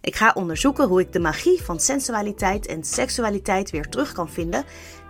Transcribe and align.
Ik 0.00 0.16
ga 0.16 0.32
onderzoeken 0.34 0.88
hoe 0.88 1.00
ik 1.00 1.12
de 1.12 1.18
magie 1.18 1.62
van 1.62 1.80
sensualiteit 1.80 2.66
en 2.66 2.84
seksualiteit 2.84 3.70
weer 3.70 3.88
terug 3.88 4.12
kan 4.12 4.30
vinden 4.30 4.64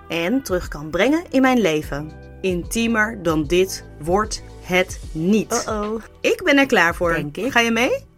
en 0.09 0.43
terug 0.43 0.69
kan 0.69 0.91
brengen 0.91 1.25
in 1.31 1.43
mijn 1.43 1.61
leven. 1.61 2.13
Intiemer 2.41 3.23
dan 3.23 3.45
dit 3.45 3.85
wordt 4.01 4.43
het 4.63 5.01
niet. 5.13 5.53
Uh-oh. 5.53 6.03
Ik 6.21 6.43
ben 6.45 6.59
er 6.59 6.67
klaar 6.67 6.95
voor. 6.95 7.13
Denk 7.13 7.37
ik. 7.37 7.53
Ga 7.53 7.61
je 7.61 7.71
mee? 7.71 8.09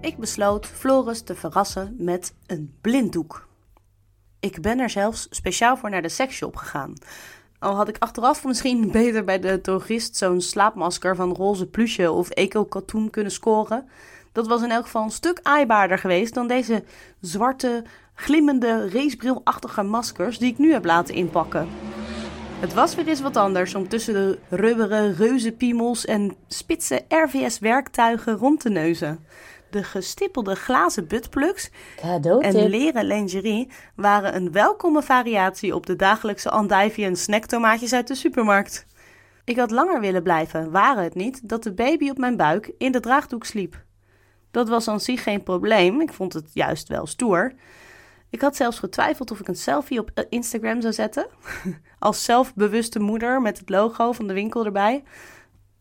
Ik 0.00 0.16
besloot 0.16 0.66
Floris 0.66 1.22
te 1.22 1.34
verrassen 1.34 1.94
met 1.98 2.34
een 2.46 2.74
blinddoek. 2.80 3.48
Ik 4.40 4.60
ben 4.60 4.78
er 4.78 4.90
zelfs 4.90 5.26
speciaal 5.30 5.76
voor 5.76 5.90
naar 5.90 6.02
de 6.02 6.08
seksshop 6.08 6.56
gegaan. 6.56 6.94
Al 7.60 7.74
had 7.74 7.88
ik 7.88 7.96
achteraf 7.98 8.44
misschien 8.44 8.90
beter 8.92 9.24
bij 9.24 9.38
de 9.38 9.60
drogist 9.60 10.16
zo'n 10.16 10.40
slaapmasker 10.40 11.16
van 11.16 11.34
roze 11.34 11.66
pluche 11.66 12.12
of 12.12 12.30
eco-katoen 12.30 13.10
kunnen 13.10 13.32
scoren. 13.32 13.88
Dat 14.32 14.46
was 14.46 14.62
in 14.62 14.70
elk 14.70 14.84
geval 14.84 15.02
een 15.02 15.10
stuk 15.10 15.40
aaibaarder 15.42 15.98
geweest 15.98 16.34
dan 16.34 16.48
deze 16.48 16.84
zwarte, 17.20 17.84
glimmende, 18.14 18.90
racebrilachtige 18.90 19.82
maskers 19.82 20.38
die 20.38 20.52
ik 20.52 20.58
nu 20.58 20.72
heb 20.72 20.84
laten 20.84 21.14
inpakken. 21.14 21.68
Het 22.60 22.74
was 22.74 22.94
weer 22.94 23.08
eens 23.08 23.20
wat 23.20 23.36
anders 23.36 23.74
om 23.74 23.88
tussen 23.88 24.14
de 24.14 24.38
rubberen 24.48 25.14
reuzenpiemels 25.14 26.04
en 26.04 26.36
spitse 26.48 27.04
RVS-werktuigen 27.08 28.36
rond 28.36 28.60
te 28.60 28.68
neuzen. 28.68 29.24
De 29.70 29.84
gestippelde 29.84 30.54
glazen 30.54 31.06
buttplugs 31.06 31.70
en 32.40 32.68
leren 32.68 33.04
lingerie 33.04 33.70
waren 33.94 34.34
een 34.36 34.52
welkome 34.52 35.02
variatie 35.02 35.74
op 35.74 35.86
de 35.86 35.96
dagelijkse 35.96 36.50
andijvie 36.50 37.04
en 37.04 37.16
snacktomaatjes 37.16 37.92
uit 37.92 38.08
de 38.08 38.14
supermarkt. 38.14 38.86
Ik 39.44 39.56
had 39.56 39.70
langer 39.70 40.00
willen 40.00 40.22
blijven, 40.22 40.70
waren 40.70 41.02
het 41.02 41.14
niet 41.14 41.48
dat 41.48 41.62
de 41.62 41.72
baby 41.72 42.10
op 42.10 42.18
mijn 42.18 42.36
buik 42.36 42.72
in 42.78 42.92
de 42.92 43.00
draagdoek 43.00 43.44
sliep. 43.44 43.84
Dat 44.50 44.68
was 44.68 44.88
aan 44.88 45.00
zich 45.00 45.22
geen 45.22 45.42
probleem, 45.42 46.00
ik 46.00 46.12
vond 46.12 46.32
het 46.32 46.50
juist 46.52 46.88
wel 46.88 47.06
stoer. 47.06 47.52
Ik 48.30 48.40
had 48.40 48.56
zelfs 48.56 48.78
getwijfeld 48.78 49.30
of 49.30 49.40
ik 49.40 49.48
een 49.48 49.56
selfie 49.56 50.00
op 50.00 50.10
eh, 50.14 50.24
Instagram 50.28 50.80
zou 50.80 50.92
zetten. 50.92 51.26
Als 51.98 52.24
zelfbewuste 52.24 52.98
moeder 52.98 53.42
met 53.42 53.58
het 53.58 53.68
logo 53.68 54.12
van 54.12 54.26
de 54.26 54.34
winkel 54.34 54.64
erbij. 54.64 55.02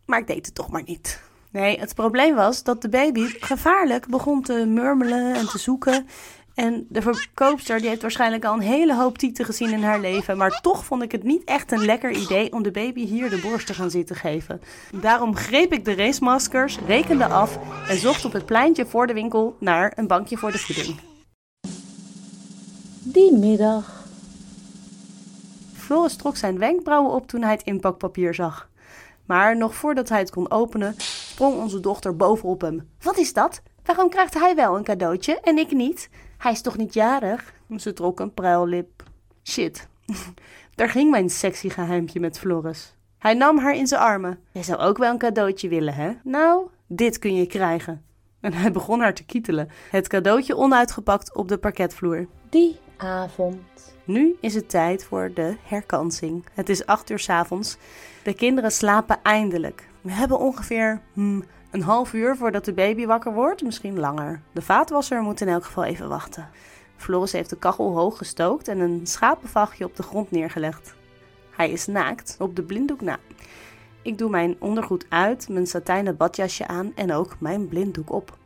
Maar 0.05 0.19
ik 0.19 0.27
deed 0.27 0.45
het 0.45 0.55
toch 0.55 0.69
maar 0.69 0.83
niet. 0.85 1.21
Nee, 1.51 1.79
het 1.79 1.95
probleem 1.95 2.35
was 2.35 2.63
dat 2.63 2.81
de 2.81 2.89
baby 2.89 3.25
gevaarlijk 3.39 4.07
begon 4.07 4.41
te 4.41 4.53
murmelen 4.53 5.35
en 5.35 5.47
te 5.47 5.57
zoeken. 5.57 6.07
En 6.53 6.85
de 6.89 7.01
verkoopster 7.01 7.79
die 7.79 7.89
heeft 7.89 8.01
waarschijnlijk 8.01 8.45
al 8.45 8.53
een 8.53 8.59
hele 8.59 8.95
hoop 8.95 9.17
tieten 9.17 9.45
gezien 9.45 9.71
in 9.71 9.83
haar 9.83 9.99
leven. 9.99 10.37
Maar 10.37 10.59
toch 10.61 10.85
vond 10.85 11.03
ik 11.03 11.11
het 11.11 11.23
niet 11.23 11.43
echt 11.43 11.71
een 11.71 11.85
lekker 11.85 12.11
idee 12.11 12.53
om 12.53 12.63
de 12.63 12.71
baby 12.71 13.05
hier 13.05 13.29
de 13.29 13.39
borst 13.39 13.67
te 13.67 13.73
gaan 13.73 13.91
zitten 13.91 14.15
geven. 14.15 14.61
Daarom 15.01 15.35
greep 15.35 15.73
ik 15.73 15.85
de 15.85 15.95
racemaskers, 15.95 16.79
rekende 16.87 17.25
af 17.25 17.59
en 17.87 17.97
zocht 17.97 18.25
op 18.25 18.33
het 18.33 18.45
pleintje 18.45 18.85
voor 18.85 19.07
de 19.07 19.13
winkel 19.13 19.55
naar 19.59 19.91
een 19.95 20.07
bankje 20.07 20.37
voor 20.37 20.51
de 20.51 20.57
voeding. 20.57 20.99
Die 23.03 23.33
middag. 23.37 24.07
Floris 25.73 26.15
trok 26.15 26.37
zijn 26.37 26.59
wenkbrauwen 26.59 27.11
op 27.11 27.27
toen 27.27 27.41
hij 27.41 27.51
het 27.51 27.63
inpakpapier 27.63 28.33
zag. 28.33 28.69
Maar 29.25 29.57
nog 29.57 29.75
voordat 29.75 30.09
hij 30.09 30.19
het 30.19 30.31
kon 30.31 30.51
openen, 30.51 30.95
sprong 31.39 31.61
onze 31.61 31.79
dochter 31.79 32.15
bovenop 32.15 32.61
hem. 32.61 32.89
Wat 33.01 33.17
is 33.17 33.33
dat? 33.33 33.61
Waarom 33.85 34.09
krijgt 34.09 34.33
hij 34.33 34.55
wel 34.55 34.77
een 34.77 34.83
cadeautje 34.83 35.39
en 35.39 35.57
ik 35.57 35.71
niet? 35.71 36.09
Hij 36.37 36.51
is 36.51 36.61
toch 36.61 36.77
niet 36.77 36.93
jarig? 36.93 37.53
Ze 37.77 37.93
trok 37.93 38.19
een 38.19 38.33
pruillip. 38.33 39.03
Shit. 39.43 39.87
Daar 40.75 40.89
ging 40.89 41.09
mijn 41.09 41.29
sexy 41.29 41.69
geheimpje 41.69 42.19
met 42.19 42.39
Floris. 42.39 42.95
Hij 43.17 43.33
nam 43.33 43.57
haar 43.57 43.75
in 43.75 43.87
zijn 43.87 44.01
armen. 44.01 44.39
Jij 44.51 44.63
zou 44.63 44.79
ook 44.79 44.97
wel 44.97 45.11
een 45.11 45.17
cadeautje 45.17 45.67
willen, 45.67 45.93
hè? 45.93 46.11
Nou, 46.23 46.67
dit 46.87 47.19
kun 47.19 47.35
je 47.35 47.45
krijgen. 47.45 48.03
En 48.39 48.53
hij 48.53 48.71
begon 48.71 48.99
haar 48.99 49.13
te 49.13 49.25
kietelen. 49.25 49.69
Het 49.89 50.07
cadeautje 50.07 50.57
onuitgepakt 50.57 51.35
op 51.35 51.47
de 51.47 51.57
parketvloer. 51.57 52.27
Die 52.49 52.79
avond. 52.97 53.95
Nu 54.03 54.35
is 54.41 54.55
het 54.55 54.69
tijd 54.69 55.03
voor 55.03 55.31
de 55.33 55.55
herkansing. 55.63 56.45
Het 56.53 56.69
is 56.69 56.85
acht 56.85 57.09
uur 57.09 57.19
's 57.19 57.29
avonds. 57.29 57.77
De 58.23 58.33
kinderen 58.33 58.71
slapen 58.71 59.19
eindelijk. 59.23 59.88
We 60.01 60.11
hebben 60.11 60.39
ongeveer 60.39 61.01
hmm, 61.13 61.43
een 61.71 61.81
half 61.81 62.13
uur 62.13 62.35
voordat 62.35 62.65
de 62.65 62.73
baby 62.73 63.05
wakker 63.05 63.33
wordt, 63.33 63.63
misschien 63.63 63.99
langer. 63.99 64.41
De 64.51 64.61
vaatwasser 64.61 65.21
moet 65.21 65.41
in 65.41 65.47
elk 65.47 65.65
geval 65.65 65.83
even 65.83 66.09
wachten. 66.09 66.49
Floris 66.97 67.31
heeft 67.31 67.49
de 67.49 67.57
kachel 67.57 67.95
hoog 67.95 68.17
gestookt 68.17 68.67
en 68.67 68.79
een 68.79 69.07
schapenvachtje 69.07 69.85
op 69.85 69.95
de 69.95 70.03
grond 70.03 70.31
neergelegd. 70.31 70.93
Hij 71.55 71.71
is 71.71 71.87
naakt, 71.87 72.35
op 72.39 72.55
de 72.55 72.63
blinddoek 72.63 73.01
na. 73.01 73.17
Ik 74.01 74.17
doe 74.17 74.29
mijn 74.29 74.55
ondergoed 74.59 75.05
uit, 75.09 75.49
mijn 75.49 75.67
satijnen 75.67 76.17
badjasje 76.17 76.67
aan 76.67 76.91
en 76.95 77.13
ook 77.13 77.35
mijn 77.39 77.67
blinddoek 77.67 78.11
op. 78.11 78.37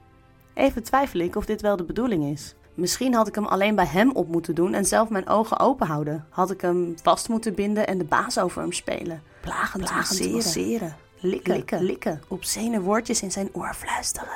Even 0.53 0.83
twijfel 0.83 1.19
ik 1.19 1.35
of 1.35 1.45
dit 1.45 1.61
wel 1.61 1.75
de 1.75 1.83
bedoeling 1.83 2.23
is. 2.23 2.55
Misschien 2.73 3.13
had 3.13 3.27
ik 3.27 3.35
hem 3.35 3.45
alleen 3.45 3.75
bij 3.75 3.85
hem 3.85 4.11
op 4.11 4.27
moeten 4.27 4.55
doen 4.55 4.73
en 4.73 4.85
zelf 4.85 5.09
mijn 5.09 5.27
ogen 5.27 5.59
open 5.59 5.87
houden. 5.87 6.25
Had 6.29 6.51
ik 6.51 6.61
hem 6.61 6.95
vast 7.03 7.29
moeten 7.29 7.55
binden 7.55 7.87
en 7.87 7.97
de 7.97 8.03
baas 8.03 8.39
over 8.39 8.61
hem 8.61 8.71
spelen. 8.71 9.21
Plagend, 9.41 9.83
Plagend 9.83 10.31
masseren. 10.31 10.95
Likken, 11.25 11.55
likken, 11.55 11.83
likken. 11.83 12.21
Obscene 12.27 12.81
woordjes 12.81 13.21
in 13.21 13.31
zijn 13.31 13.49
oor 13.53 13.73
fluisteren. 13.73 14.29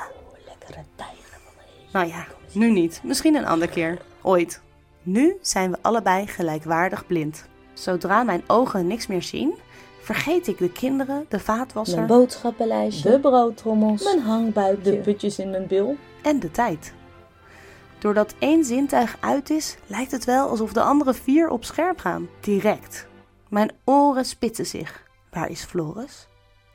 Lekkere 0.46 0.84
tijger. 0.94 1.38
Nou 1.92 2.06
ja, 2.06 2.26
nu 2.52 2.70
niet. 2.70 3.00
Misschien 3.04 3.34
een 3.34 3.46
andere 3.46 3.70
keer. 3.70 3.98
Ooit. 4.22 4.60
Nu 5.02 5.36
zijn 5.40 5.70
we 5.70 5.78
allebei 5.82 6.26
gelijkwaardig 6.26 7.06
blind. 7.06 7.44
Zodra 7.72 8.22
mijn 8.22 8.42
ogen 8.46 8.86
niks 8.86 9.06
meer 9.06 9.22
zien, 9.22 9.54
vergeet 10.02 10.46
ik 10.46 10.58
de 10.58 10.72
kinderen, 10.72 11.26
de 11.28 11.40
vaatwasser 11.40 11.96
Mijn 11.96 12.08
boodschappenlijstje. 12.08 13.10
De 13.10 13.20
broodtrommels. 13.20 14.02
Mijn 14.04 14.20
hangbuikje. 14.20 14.90
De 14.90 14.96
putjes 14.96 15.38
in 15.38 15.50
mijn 15.50 15.66
bil. 15.66 15.96
en 16.22 16.40
de 16.40 16.50
tijd. 16.50 16.92
Doordat 17.98 18.34
één 18.38 18.64
zintuig 18.64 19.16
uit 19.20 19.50
is, 19.50 19.76
lijkt 19.86 20.10
het 20.10 20.24
wel 20.24 20.48
alsof 20.48 20.72
de 20.72 20.82
andere 20.82 21.14
vier 21.14 21.48
op 21.48 21.64
scherp 21.64 21.98
gaan. 21.98 22.28
Direct. 22.40 23.06
Mijn 23.48 23.72
oren 23.84 24.24
spitsen 24.24 24.66
zich. 24.66 25.02
Waar 25.30 25.50
is 25.50 25.64
Floris? 25.64 26.28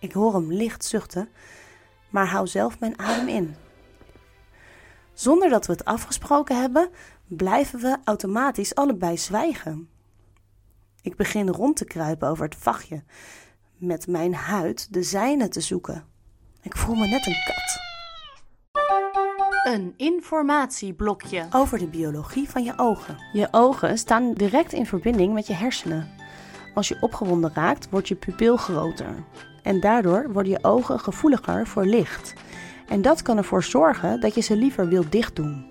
Ik 0.03 0.11
hoor 0.11 0.33
hem 0.33 0.53
licht 0.53 0.85
zuchten, 0.85 1.29
maar 2.09 2.27
hou 2.27 2.47
zelf 2.47 2.79
mijn 2.79 2.99
adem 2.99 3.27
in. 3.27 3.55
Zonder 5.13 5.49
dat 5.49 5.65
we 5.65 5.71
het 5.71 5.85
afgesproken 5.85 6.61
hebben, 6.61 6.89
blijven 7.27 7.79
we 7.79 7.97
automatisch 8.03 8.75
allebei 8.75 9.17
zwijgen. 9.17 9.89
Ik 11.01 11.15
begin 11.15 11.49
rond 11.49 11.77
te 11.77 11.85
kruipen 11.85 12.27
over 12.27 12.43
het 12.43 12.55
vachtje, 12.55 13.03
met 13.77 14.07
mijn 14.07 14.35
huid 14.35 14.93
de 14.93 15.03
zijne 15.03 15.47
te 15.47 15.61
zoeken. 15.61 16.05
Ik 16.61 16.77
voel 16.77 16.95
me 16.95 17.07
net 17.07 17.25
een 17.25 17.43
kat. 17.45 17.81
Een 19.73 19.93
informatieblokje 19.97 21.47
over 21.51 21.77
de 21.77 21.87
biologie 21.87 22.49
van 22.49 22.63
je 22.63 22.73
ogen. 22.77 23.17
Je 23.33 23.47
ogen 23.51 23.97
staan 23.97 24.33
direct 24.33 24.73
in 24.73 24.85
verbinding 24.85 25.33
met 25.33 25.47
je 25.47 25.53
hersenen. 25.53 26.22
Als 26.73 26.87
je 26.87 26.97
opgewonden 26.99 27.51
raakt, 27.53 27.87
wordt 27.89 28.07
je 28.07 28.15
pupil 28.15 28.57
groter. 28.57 29.15
En 29.61 29.79
daardoor 29.79 30.31
worden 30.31 30.51
je 30.51 30.63
ogen 30.63 30.99
gevoeliger 30.99 31.67
voor 31.67 31.85
licht. 31.85 32.33
En 32.87 33.01
dat 33.01 33.21
kan 33.21 33.37
ervoor 33.37 33.63
zorgen 33.63 34.19
dat 34.19 34.35
je 34.35 34.41
ze 34.41 34.55
liever 34.55 34.87
wilt 34.87 35.11
dichtdoen. 35.11 35.65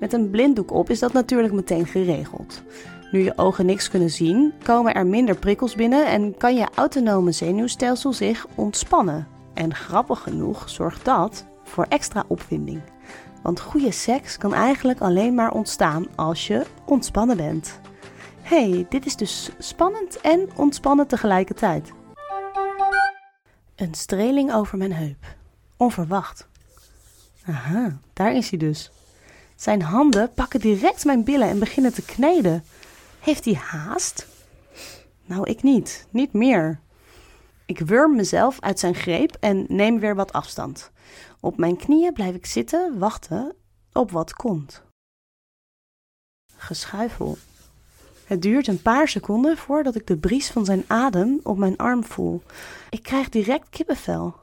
Met 0.00 0.12
een 0.12 0.30
blinddoek 0.30 0.72
op 0.72 0.90
is 0.90 0.98
dat 0.98 1.12
natuurlijk 1.12 1.52
meteen 1.52 1.86
geregeld. 1.86 2.62
Nu 3.10 3.22
je 3.22 3.38
ogen 3.38 3.66
niks 3.66 3.90
kunnen 3.90 4.10
zien, 4.10 4.52
komen 4.62 4.94
er 4.94 5.06
minder 5.06 5.36
prikkels 5.36 5.74
binnen 5.74 6.06
en 6.06 6.36
kan 6.36 6.54
je 6.54 6.68
autonome 6.74 7.32
zenuwstelsel 7.32 8.12
zich 8.12 8.46
ontspannen. 8.54 9.26
En 9.54 9.74
grappig 9.74 10.22
genoeg 10.22 10.68
zorgt 10.68 11.04
dat 11.04 11.46
voor 11.64 11.86
extra 11.88 12.24
opwinding. 12.26 12.80
Want 13.42 13.60
goede 13.60 13.90
seks 13.90 14.38
kan 14.38 14.54
eigenlijk 14.54 15.00
alleen 15.00 15.34
maar 15.34 15.52
ontstaan 15.52 16.06
als 16.14 16.46
je 16.46 16.66
ontspannen 16.84 17.36
bent. 17.36 17.80
Hey, 18.48 18.86
dit 18.88 19.06
is 19.06 19.16
dus 19.16 19.50
spannend 19.58 20.20
en 20.20 20.48
ontspannen 20.56 21.06
tegelijkertijd. 21.06 21.92
Een 23.76 23.94
streling 23.94 24.52
over 24.52 24.78
mijn 24.78 24.92
heup. 24.92 25.36
Onverwacht. 25.76 26.48
Aha, 27.46 27.98
daar 28.12 28.34
is 28.34 28.50
hij 28.50 28.58
dus. 28.58 28.90
Zijn 29.56 29.82
handen 29.82 30.32
pakken 30.34 30.60
direct 30.60 31.04
mijn 31.04 31.24
billen 31.24 31.48
en 31.48 31.58
beginnen 31.58 31.94
te 31.94 32.04
kneden. 32.04 32.64
Heeft 33.20 33.44
hij 33.44 33.54
haast? 33.54 34.26
Nou, 35.24 35.50
ik 35.50 35.62
niet. 35.62 36.06
Niet 36.10 36.32
meer. 36.32 36.80
Ik 37.66 37.78
wurm 37.78 38.16
mezelf 38.16 38.60
uit 38.60 38.78
zijn 38.78 38.94
greep 38.94 39.36
en 39.40 39.64
neem 39.68 39.98
weer 40.00 40.14
wat 40.14 40.32
afstand. 40.32 40.90
Op 41.40 41.56
mijn 41.56 41.76
knieën 41.76 42.12
blijf 42.12 42.34
ik 42.34 42.46
zitten, 42.46 42.98
wachten 42.98 43.54
op 43.92 44.10
wat 44.10 44.34
komt. 44.34 44.82
Geschuifel. 46.56 47.38
Het 48.28 48.42
duurt 48.42 48.66
een 48.66 48.82
paar 48.82 49.08
seconden 49.08 49.56
voordat 49.56 49.94
ik 49.94 50.06
de 50.06 50.16
bries 50.16 50.50
van 50.50 50.64
zijn 50.64 50.84
adem 50.86 51.40
op 51.42 51.58
mijn 51.58 51.76
arm 51.76 52.04
voel. 52.04 52.42
Ik 52.90 53.02
krijg 53.02 53.28
direct 53.28 53.68
kippenvel. 53.70 54.34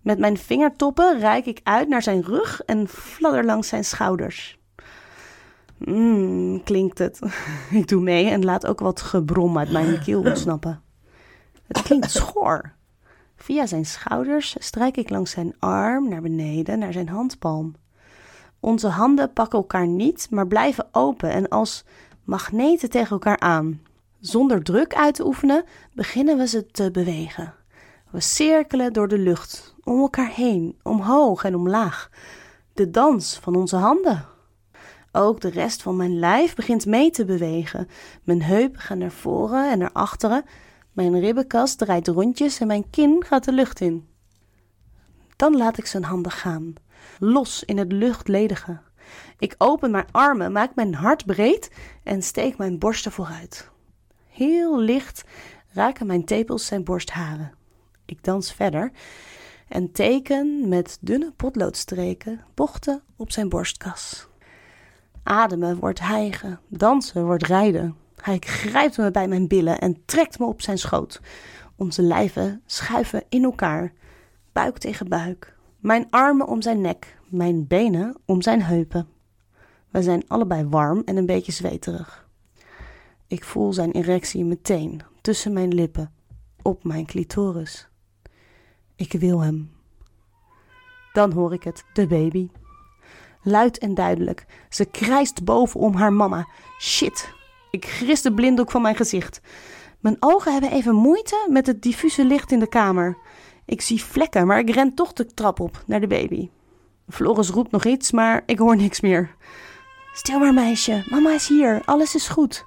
Met 0.00 0.18
mijn 0.18 0.36
vingertoppen 0.36 1.18
reik 1.18 1.46
ik 1.46 1.60
uit 1.62 1.88
naar 1.88 2.02
zijn 2.02 2.22
rug 2.22 2.62
en 2.64 2.88
fladder 2.88 3.44
langs 3.44 3.68
zijn 3.68 3.84
schouders. 3.84 4.58
Mmm, 5.76 6.62
klinkt 6.62 6.98
het. 6.98 7.20
Ik 7.80 7.88
doe 7.88 8.02
mee 8.02 8.28
en 8.30 8.44
laat 8.44 8.66
ook 8.66 8.80
wat 8.80 9.00
gebrom 9.00 9.58
uit 9.58 9.70
mijn 9.70 10.02
keel 10.02 10.20
ontsnappen. 10.20 10.82
Het 11.66 11.82
klinkt 11.82 12.10
schor. 12.10 12.72
Via 13.36 13.66
zijn 13.66 13.86
schouders 13.86 14.56
strijk 14.58 14.96
ik 14.96 15.10
langs 15.10 15.30
zijn 15.30 15.54
arm 15.58 16.08
naar 16.08 16.22
beneden 16.22 16.78
naar 16.78 16.92
zijn 16.92 17.08
handpalm. 17.08 17.74
Onze 18.60 18.88
handen 18.88 19.32
pakken 19.32 19.58
elkaar 19.58 19.86
niet, 19.86 20.26
maar 20.30 20.46
blijven 20.46 20.88
open 20.92 21.30
en 21.30 21.48
als 21.48 21.84
magneten 22.26 22.90
tegen 22.90 23.10
elkaar 23.10 23.38
aan. 23.38 23.80
Zonder 24.20 24.62
druk 24.62 24.94
uit 24.94 25.14
te 25.14 25.26
oefenen, 25.26 25.64
beginnen 25.92 26.38
we 26.38 26.46
ze 26.46 26.66
te 26.66 26.90
bewegen. 26.90 27.54
We 28.10 28.20
cirkelen 28.20 28.92
door 28.92 29.08
de 29.08 29.18
lucht, 29.18 29.74
om 29.84 30.00
elkaar 30.00 30.30
heen, 30.30 30.78
omhoog 30.82 31.44
en 31.44 31.54
omlaag. 31.54 32.10
De 32.74 32.90
dans 32.90 33.38
van 33.38 33.56
onze 33.56 33.76
handen. 33.76 34.24
Ook 35.12 35.40
de 35.40 35.48
rest 35.48 35.82
van 35.82 35.96
mijn 35.96 36.18
lijf 36.18 36.54
begint 36.54 36.86
mee 36.86 37.10
te 37.10 37.24
bewegen. 37.24 37.88
Mijn 38.22 38.42
heupen 38.42 38.80
gaan 38.80 38.98
naar 38.98 39.10
voren 39.10 39.70
en 39.70 39.78
naar 39.78 39.92
achteren. 39.92 40.44
Mijn 40.92 41.20
ribbenkast 41.20 41.78
draait 41.78 42.08
rondjes 42.08 42.60
en 42.60 42.66
mijn 42.66 42.90
kin 42.90 43.24
gaat 43.26 43.44
de 43.44 43.52
lucht 43.52 43.80
in. 43.80 44.08
Dan 45.36 45.56
laat 45.56 45.78
ik 45.78 45.86
zijn 45.86 46.04
handen 46.04 46.32
gaan, 46.32 46.74
los 47.18 47.64
in 47.64 47.78
het 47.78 47.92
luchtledige. 47.92 48.80
Ik 49.38 49.54
open 49.58 49.90
mijn 49.90 50.06
armen, 50.10 50.52
maak 50.52 50.74
mijn 50.74 50.94
hart 50.94 51.26
breed 51.26 51.70
en 52.02 52.22
steek 52.22 52.58
mijn 52.58 52.78
borsten 52.78 53.12
vooruit. 53.12 53.70
Heel 54.28 54.80
licht 54.80 55.24
raken 55.72 56.06
mijn 56.06 56.24
tepels 56.24 56.66
zijn 56.66 56.84
borstharen. 56.84 57.52
Ik 58.04 58.24
dans 58.24 58.52
verder 58.52 58.90
en 59.68 59.92
teken 59.92 60.68
met 60.68 60.98
dunne 61.00 61.32
potloodstreken 61.36 62.44
bochten 62.54 63.02
op 63.16 63.32
zijn 63.32 63.48
borstkas. 63.48 64.28
Ademen 65.22 65.78
wordt 65.78 66.00
hijgen, 66.00 66.60
dansen 66.68 67.24
wordt 67.24 67.46
rijden. 67.46 67.96
Hij 68.16 68.36
grijpt 68.40 68.96
me 68.96 69.10
bij 69.10 69.28
mijn 69.28 69.48
billen 69.48 69.78
en 69.78 70.02
trekt 70.04 70.38
me 70.38 70.46
op 70.46 70.62
zijn 70.62 70.78
schoot. 70.78 71.20
Onze 71.76 72.02
lijven 72.02 72.62
schuiven 72.66 73.24
in 73.28 73.44
elkaar, 73.44 73.92
buik 74.52 74.78
tegen 74.78 75.08
buik. 75.08 75.56
Mijn 75.78 76.06
armen 76.10 76.46
om 76.46 76.62
zijn 76.62 76.80
nek, 76.80 77.15
mijn 77.36 77.66
benen 77.66 78.16
om 78.24 78.42
zijn 78.42 78.62
heupen. 78.62 79.08
We 79.90 80.02
zijn 80.02 80.24
allebei 80.26 80.68
warm 80.68 81.02
en 81.04 81.16
een 81.16 81.26
beetje 81.26 81.52
zweterig. 81.52 82.28
Ik 83.26 83.44
voel 83.44 83.72
zijn 83.72 83.90
erectie 83.90 84.44
meteen 84.44 85.00
tussen 85.20 85.52
mijn 85.52 85.74
lippen, 85.74 86.12
op 86.62 86.84
mijn 86.84 87.06
clitoris. 87.06 87.88
Ik 88.96 89.12
wil 89.12 89.40
hem. 89.40 89.70
Dan 91.12 91.32
hoor 91.32 91.52
ik 91.52 91.62
het, 91.62 91.84
de 91.92 92.06
baby. 92.06 92.48
Luid 93.42 93.78
en 93.78 93.94
duidelijk. 93.94 94.46
Ze 94.68 94.84
krijst 94.84 95.44
boven 95.44 95.80
om 95.80 95.94
haar 95.94 96.12
mama. 96.12 96.48
Shit. 96.80 97.34
Ik 97.70 97.84
gris 97.84 98.22
de 98.22 98.34
blinddoek 98.34 98.70
van 98.70 98.82
mijn 98.82 98.96
gezicht. 98.96 99.40
Mijn 100.00 100.16
ogen 100.20 100.52
hebben 100.52 100.70
even 100.70 100.94
moeite 100.94 101.46
met 101.50 101.66
het 101.66 101.82
diffuse 101.82 102.24
licht 102.24 102.52
in 102.52 102.58
de 102.58 102.68
kamer. 102.68 103.18
Ik 103.64 103.80
zie 103.80 104.04
vlekken, 104.04 104.46
maar 104.46 104.58
ik 104.58 104.70
ren 104.70 104.94
toch 104.94 105.12
de 105.12 105.26
trap 105.26 105.60
op 105.60 105.82
naar 105.86 106.00
de 106.00 106.06
baby. 106.06 106.48
Floris 107.08 107.48
roept 107.48 107.70
nog 107.70 107.84
iets, 107.84 108.10
maar 108.10 108.42
ik 108.46 108.58
hoor 108.58 108.76
niks 108.76 109.00
meer. 109.00 109.36
Stil 110.12 110.38
maar, 110.38 110.54
meisje. 110.54 111.04
Mama 111.10 111.32
is 111.32 111.48
hier. 111.48 111.82
Alles 111.84 112.14
is 112.14 112.28
goed. 112.28 112.64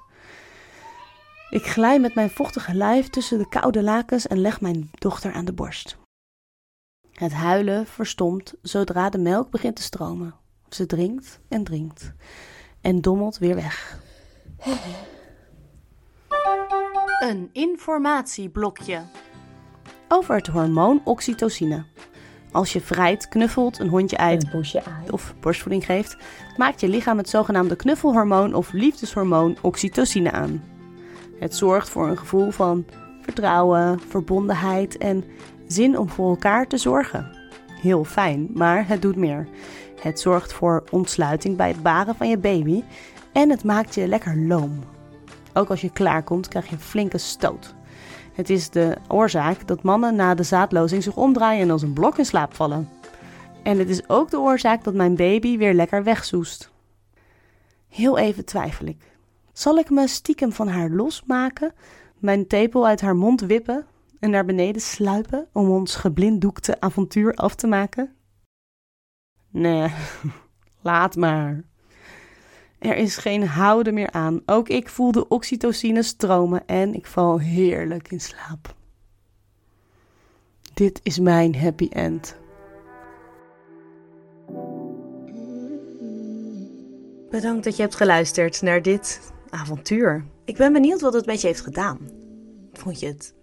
Ik 1.50 1.66
glij 1.66 2.00
met 2.00 2.14
mijn 2.14 2.30
vochtige 2.30 2.74
lijf 2.74 3.08
tussen 3.08 3.38
de 3.38 3.48
koude 3.48 3.82
lakens 3.82 4.26
en 4.26 4.40
leg 4.40 4.60
mijn 4.60 4.90
dochter 4.98 5.32
aan 5.32 5.44
de 5.44 5.52
borst. 5.52 5.96
Het 7.12 7.32
huilen 7.32 7.86
verstomt 7.86 8.54
zodra 8.62 9.10
de 9.10 9.18
melk 9.18 9.50
begint 9.50 9.76
te 9.76 9.82
stromen. 9.82 10.34
Ze 10.68 10.86
drinkt 10.86 11.40
en 11.48 11.64
drinkt 11.64 12.12
en 12.80 13.00
dommelt 13.00 13.38
weer 13.38 13.54
weg. 13.54 13.98
Een 17.20 17.50
informatieblokje. 17.52 19.02
Over 20.08 20.34
het 20.34 20.46
hormoon 20.46 21.00
oxytocine. 21.04 21.84
Als 22.52 22.72
je 22.72 22.80
vrijt, 22.80 23.28
knuffelt, 23.28 23.78
een 23.78 23.88
hondje 23.88 24.16
uit 24.16 24.52
Een 24.52 25.12
of 25.12 25.34
borstvoeding 25.40 25.84
geeft, 25.84 26.16
maakt 26.56 26.80
je 26.80 26.88
lichaam 26.88 27.18
het 27.18 27.28
zogenaamde 27.28 27.76
knuffelhormoon 27.76 28.54
of 28.54 28.72
liefdeshormoon 28.72 29.56
oxytocine 29.60 30.30
aan. 30.30 30.62
Het 31.38 31.54
zorgt 31.54 31.88
voor 31.88 32.08
een 32.08 32.18
gevoel 32.18 32.50
van 32.50 32.84
vertrouwen, 33.22 34.00
verbondenheid 34.08 34.98
en 34.98 35.24
zin 35.66 35.98
om 35.98 36.08
voor 36.08 36.28
elkaar 36.28 36.66
te 36.66 36.76
zorgen. 36.76 37.30
Heel 37.80 38.04
fijn, 38.04 38.50
maar 38.54 38.88
het 38.88 39.02
doet 39.02 39.16
meer. 39.16 39.48
Het 40.00 40.20
zorgt 40.20 40.52
voor 40.52 40.84
ontsluiting 40.90 41.56
bij 41.56 41.68
het 41.68 41.82
baren 41.82 42.14
van 42.14 42.28
je 42.28 42.38
baby 42.38 42.82
en 43.32 43.50
het 43.50 43.64
maakt 43.64 43.94
je 43.94 44.08
lekker 44.08 44.36
loom. 44.38 44.78
Ook 45.52 45.70
als 45.70 45.80
je 45.80 45.90
klaarkomt, 45.90 46.48
krijg 46.48 46.66
je 46.66 46.72
een 46.72 46.80
flinke 46.80 47.18
stoot. 47.18 47.74
Het 48.40 48.50
is 48.50 48.70
de 48.70 48.96
oorzaak 49.08 49.66
dat 49.66 49.82
mannen 49.82 50.14
na 50.14 50.34
de 50.34 50.42
zaadlozing 50.42 51.02
zich 51.02 51.16
omdraaien 51.16 51.62
en 51.62 51.70
als 51.70 51.82
een 51.82 51.92
blok 51.92 52.18
in 52.18 52.24
slaap 52.24 52.54
vallen. 52.54 52.88
En 53.62 53.78
het 53.78 53.88
is 53.88 54.08
ook 54.08 54.30
de 54.30 54.38
oorzaak 54.38 54.84
dat 54.84 54.94
mijn 54.94 55.16
baby 55.16 55.58
weer 55.58 55.74
lekker 55.74 56.04
wegzoest. 56.04 56.70
Heel 57.88 58.18
even 58.18 58.44
twijfel 58.44 58.86
ik. 58.86 59.16
Zal 59.52 59.78
ik 59.78 59.90
me 59.90 60.08
stiekem 60.08 60.52
van 60.52 60.68
haar 60.68 60.90
losmaken, 60.90 61.74
mijn 62.18 62.46
tepel 62.46 62.86
uit 62.86 63.00
haar 63.00 63.16
mond 63.16 63.40
wippen 63.40 63.86
en 64.20 64.30
naar 64.30 64.44
beneden 64.44 64.82
sluipen 64.82 65.48
om 65.52 65.70
ons 65.70 65.94
geblinddoekte 65.94 66.80
avontuur 66.80 67.34
af 67.34 67.54
te 67.54 67.66
maken? 67.66 68.14
Nee, 69.50 69.92
laat 70.82 71.16
maar. 71.16 71.64
Er 72.80 72.96
is 72.96 73.16
geen 73.16 73.46
houden 73.46 73.94
meer 73.94 74.10
aan. 74.10 74.42
Ook 74.46 74.68
ik 74.68 74.88
voel 74.88 75.12
de 75.12 75.28
oxytocine 75.28 76.02
stromen 76.02 76.66
en 76.66 76.94
ik 76.94 77.06
val 77.06 77.38
heerlijk 77.38 78.10
in 78.10 78.20
slaap. 78.20 78.74
Dit 80.74 81.00
is 81.02 81.18
mijn 81.18 81.56
happy 81.56 81.88
end. 81.88 82.36
Bedankt 87.30 87.64
dat 87.64 87.76
je 87.76 87.82
hebt 87.82 87.94
geluisterd 87.94 88.62
naar 88.62 88.82
dit 88.82 89.32
avontuur. 89.50 90.24
Ik 90.44 90.56
ben 90.56 90.72
benieuwd 90.72 91.00
wat 91.00 91.12
het 91.12 91.26
met 91.26 91.40
je 91.40 91.46
heeft 91.46 91.60
gedaan. 91.60 91.98
Vond 92.72 93.00
je 93.00 93.06
het 93.06 93.34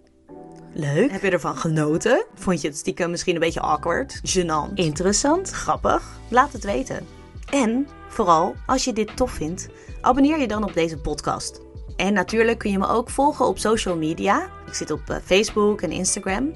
leuk? 0.72 1.10
Heb 1.10 1.22
je 1.22 1.30
ervan 1.30 1.56
genoten? 1.56 2.26
Vond 2.34 2.60
je 2.60 2.68
het 2.68 2.76
stiekem 2.76 3.10
misschien 3.10 3.34
een 3.34 3.40
beetje 3.40 3.60
awkward, 3.60 4.20
gênant, 4.24 4.74
interessant, 4.74 5.50
grappig? 5.50 6.18
Laat 6.28 6.52
het 6.52 6.64
weten. 6.64 7.17
En 7.50 7.88
vooral, 8.08 8.54
als 8.66 8.84
je 8.84 8.92
dit 8.92 9.16
tof 9.16 9.30
vindt, 9.30 9.68
abonneer 10.00 10.40
je 10.40 10.48
dan 10.48 10.64
op 10.64 10.74
deze 10.74 10.98
podcast. 10.98 11.60
En 11.96 12.12
natuurlijk 12.12 12.58
kun 12.58 12.70
je 12.70 12.78
me 12.78 12.88
ook 12.88 13.10
volgen 13.10 13.46
op 13.46 13.58
social 13.58 13.96
media. 13.96 14.48
Ik 14.66 14.74
zit 14.74 14.90
op 14.90 15.10
eh, 15.10 15.16
Facebook 15.24 15.80
en 15.80 15.90
Instagram. 15.90 16.52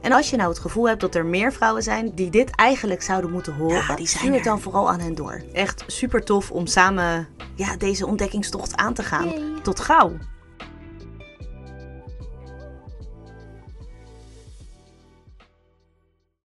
En 0.00 0.12
als 0.12 0.30
je 0.30 0.36
nou 0.36 0.48
het 0.48 0.58
gevoel 0.58 0.88
hebt 0.88 1.00
dat 1.00 1.14
er 1.14 1.26
meer 1.26 1.52
vrouwen 1.52 1.82
zijn 1.82 2.14
die 2.14 2.30
dit 2.30 2.50
eigenlijk 2.50 3.02
zouden 3.02 3.30
moeten 3.30 3.54
horen, 3.54 3.84
zijn 3.84 4.06
stuur 4.06 4.32
het 4.32 4.44
dan 4.44 4.60
vooral 4.60 4.90
aan 4.90 5.00
hen 5.00 5.14
door. 5.14 5.42
Echt 5.52 5.84
super 5.86 6.24
tof 6.24 6.50
om 6.50 6.66
samen 6.66 7.28
ja, 7.54 7.76
deze 7.76 8.06
ontdekkingstocht 8.06 8.76
aan 8.76 8.94
te 8.94 9.02
gaan. 9.02 9.32
Tot 9.62 9.80
gauw! 9.80 10.12